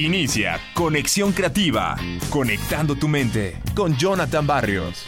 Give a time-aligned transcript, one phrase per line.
[0.00, 1.94] Inicia Conexión Creativa,
[2.30, 5.04] conectando tu mente con Jonathan Barrios.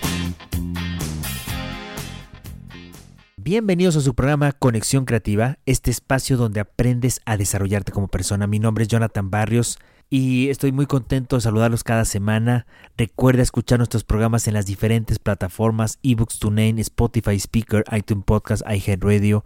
[3.38, 8.46] Bienvenidos a su programa Conexión Creativa, este espacio donde aprendes a desarrollarte como persona.
[8.46, 9.78] Mi nombre es Jonathan Barrios
[10.10, 12.66] y estoy muy contento de saludarlos cada semana.
[12.98, 19.42] Recuerda escuchar nuestros programas en las diferentes plataformas eBooks, TuneIn, Spotify Speaker, iTunes Podcast, iHeartRadio,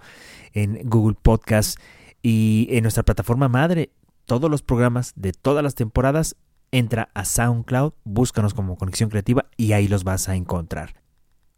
[0.54, 1.78] en Google Podcast
[2.20, 3.92] y en nuestra plataforma madre.
[4.26, 6.34] Todos los programas de todas las temporadas
[6.72, 10.96] entra a SoundCloud, búscanos como Conexión Creativa y ahí los vas a encontrar.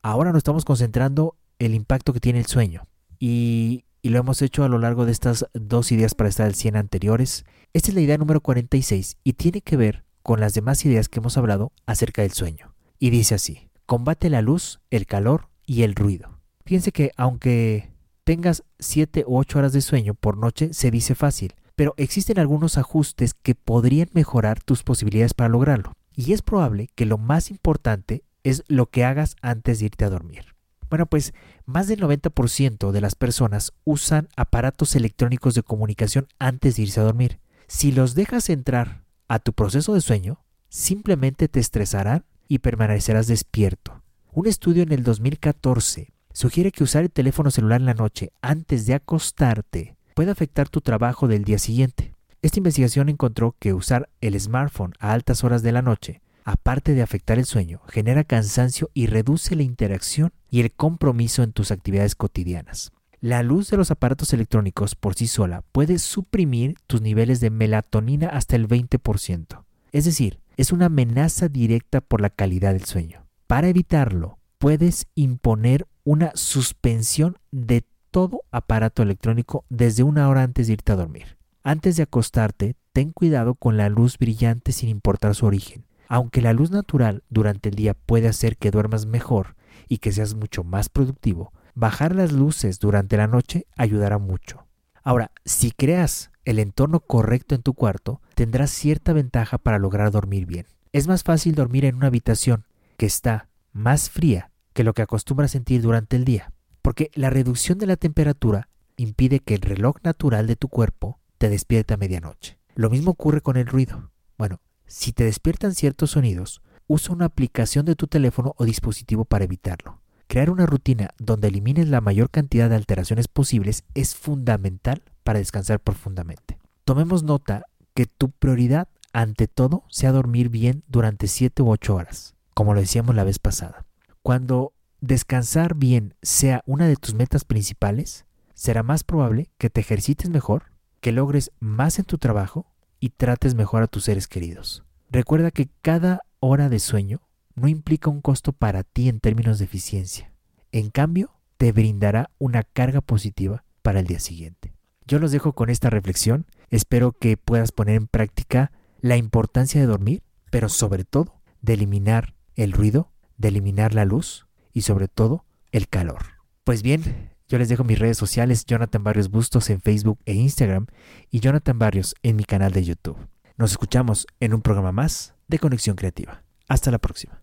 [0.03, 2.83] Ahora nos estamos concentrando el impacto que tiene el sueño.
[3.19, 6.77] Y, lo hemos hecho a lo largo de estas dos ideas para estar al 100
[6.77, 7.45] anteriores.
[7.75, 11.19] Esta es la idea número 46 y tiene que ver con las demás ideas que
[11.19, 12.75] hemos hablado acerca del sueño.
[12.99, 16.41] Y dice así, combate la luz, el calor y el ruido.
[16.65, 17.91] Fíjense que aunque
[18.25, 22.77] tengas 7 u 8 horas de sueño por noche, se dice fácil, pero existen algunos
[22.77, 25.93] ajustes que podrían mejorar tus posibilidades para lograrlo.
[26.13, 30.11] Y es probable que lo más importante es lo que hagas antes de irte a
[30.11, 30.57] dormir.
[30.91, 31.35] Bueno, pues
[31.67, 37.05] más del 90% de las personas usan aparatos electrónicos de comunicación antes de irse a
[37.05, 37.39] dormir.
[37.69, 44.03] Si los dejas entrar a tu proceso de sueño, simplemente te estresarán y permanecerás despierto.
[44.33, 48.85] Un estudio en el 2014 sugiere que usar el teléfono celular en la noche antes
[48.87, 52.13] de acostarte puede afectar tu trabajo del día siguiente.
[52.43, 57.03] Esta investigación encontró que usar el smartphone a altas horas de la noche aparte de
[57.03, 62.17] afectar el sueño, genera cansancio y reduce la interacción y el compromiso en tus actividades
[62.17, 62.91] cotidianas.
[63.21, 68.27] La luz de los aparatos electrónicos por sí sola puede suprimir tus niveles de melatonina
[68.27, 69.63] hasta el 20%.
[69.93, 73.25] Es decir, es una amenaza directa por la calidad del sueño.
[73.47, 77.85] Para evitarlo, puedes imponer una suspensión de
[78.19, 81.39] todo aparato electrónico desde una hora antes de irte a dormir.
[81.63, 85.85] Antes de acostarte, ten cuidado con la luz brillante sin importar su origen.
[86.09, 89.55] Aunque la luz natural durante el día puede hacer que duermas mejor
[89.89, 94.67] y que seas mucho más productivo, bajar las luces durante la noche ayudará mucho.
[95.05, 100.45] Ahora, si creas el entorno correcto en tu cuarto, tendrás cierta ventaja para lograr dormir
[100.45, 100.67] bien.
[100.93, 105.53] Es más fácil dormir en una habitación que está más fría que lo que acostumbras
[105.53, 106.53] sentir durante el día,
[106.89, 111.51] porque la reducción de la temperatura impide que el reloj natural de tu cuerpo te
[111.51, 112.59] despierte a medianoche.
[112.75, 114.11] Lo mismo ocurre con el ruido.
[114.39, 119.45] Bueno, si te despiertan ciertos sonidos, usa una aplicación de tu teléfono o dispositivo para
[119.45, 120.01] evitarlo.
[120.29, 125.81] Crear una rutina donde elimines la mayor cantidad de alteraciones posibles es fundamental para descansar
[125.81, 126.59] profundamente.
[126.87, 132.35] Tomemos nota que tu prioridad ante todo sea dormir bien durante 7 u 8 horas,
[132.55, 133.85] como lo decíamos la vez pasada.
[134.23, 140.31] Cuando descansar bien sea una de tus metas principales, será más probable que te ejercites
[140.31, 142.67] mejor, que logres más en tu trabajo
[143.01, 144.85] y trates mejor a tus seres queridos.
[145.11, 147.21] Recuerda que cada hora de sueño
[147.55, 150.33] no implica un costo para ti en términos de eficiencia.
[150.73, 154.75] En cambio, te brindará una carga positiva para el día siguiente.
[155.07, 156.47] Yo los dejo con esta reflexión.
[156.69, 162.35] Espero que puedas poner en práctica la importancia de dormir, pero sobre todo de eliminar
[162.55, 164.48] el ruido, de eliminar la luz
[164.79, 166.23] y sobre todo el calor.
[166.65, 170.87] Pues bien, yo les dejo mis redes sociales, Jonathan Barrios Bustos en Facebook e Instagram
[171.31, 173.19] y Jonathan Barrios en mi canal de YouTube.
[173.57, 176.45] Nos escuchamos en un programa más de Conexión Creativa.
[176.69, 177.43] Hasta la próxima.